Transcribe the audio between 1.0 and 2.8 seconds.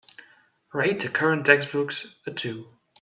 the current textbook a two